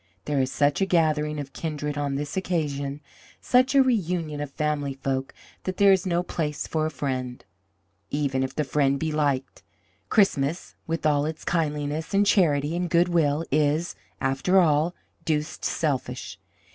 There 0.25 0.39
is 0.41 0.51
such 0.51 0.81
a 0.81 0.87
gathering 0.87 1.39
of 1.39 1.53
kindred 1.53 1.95
on 1.95 2.15
this 2.15 2.35
occasion, 2.35 3.01
such 3.39 3.75
a 3.75 3.83
reunion 3.83 4.41
of 4.41 4.49
family 4.49 4.95
folk, 4.95 5.31
that 5.63 5.77
there 5.77 5.91
is 5.91 6.07
no 6.07 6.23
place 6.23 6.65
for 6.65 6.87
a 6.87 6.89
friend, 6.89 7.45
even 8.09 8.41
if 8.41 8.55
the 8.55 8.63
friend 8.63 8.99
be 8.99 9.11
liked. 9.11 9.61
Christmas, 10.09 10.73
with 10.87 11.05
all 11.05 11.27
its 11.27 11.45
kindliness 11.45 12.15
and 12.15 12.25
charity 12.25 12.75
and 12.75 12.89
good 12.89 13.09
will, 13.09 13.45
is, 13.51 13.95
after 14.19 14.59
all, 14.59 14.95
deuced 15.23 15.63
selfish. 15.63 16.39